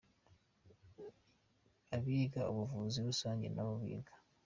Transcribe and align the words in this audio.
abiga 1.95 2.41
ubuvuzi 2.51 2.97
rusange 3.07 3.45
nabo 3.55 3.73
biga. 3.83 4.13